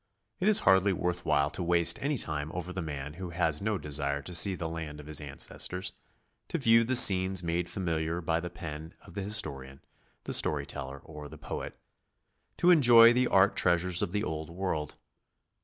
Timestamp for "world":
14.49-14.95